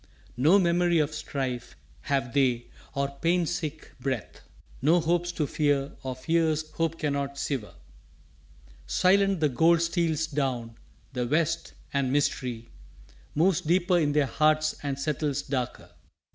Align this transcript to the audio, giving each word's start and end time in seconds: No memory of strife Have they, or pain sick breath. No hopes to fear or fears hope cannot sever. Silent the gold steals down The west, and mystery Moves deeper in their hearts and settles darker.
No 0.35 0.57
memory 0.57 0.97
of 0.97 1.13
strife 1.13 1.75
Have 2.05 2.33
they, 2.33 2.65
or 2.95 3.07
pain 3.21 3.45
sick 3.45 3.91
breath. 3.99 4.41
No 4.81 4.99
hopes 4.99 5.31
to 5.33 5.45
fear 5.45 5.91
or 6.01 6.15
fears 6.15 6.71
hope 6.71 6.97
cannot 6.97 7.37
sever. 7.37 7.75
Silent 8.87 9.41
the 9.41 9.49
gold 9.49 9.79
steals 9.83 10.25
down 10.25 10.75
The 11.13 11.27
west, 11.27 11.73
and 11.93 12.11
mystery 12.11 12.71
Moves 13.35 13.61
deeper 13.61 13.99
in 13.99 14.13
their 14.13 14.25
hearts 14.25 14.73
and 14.81 14.97
settles 14.97 15.43
darker. 15.43 15.91